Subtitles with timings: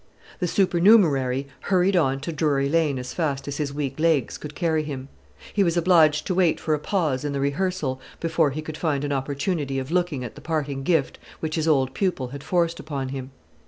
[0.39, 4.81] The supernumerary hurried on to Drury Lane as fast as his weak legs could carry
[4.81, 5.09] him.
[5.53, 9.03] He was obliged to wait for a pause in the rehearsal before he could find
[9.03, 13.09] an opportunity of looking at the parting gift which his old pupil had forced upon
[13.09, 13.29] him.